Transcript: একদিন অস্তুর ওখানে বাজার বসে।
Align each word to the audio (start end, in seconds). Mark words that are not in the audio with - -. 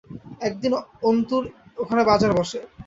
একদিন 0.41 0.71
অস্তুর 1.03 1.43
ওখানে 1.77 2.01
বাজার 2.09 2.31
বসে। 2.37 2.59